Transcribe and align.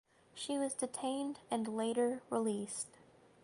She 0.33 0.57
was 0.57 0.73
detained 0.73 1.41
and 1.51 1.67
later 1.77 2.23
released. 2.31 2.97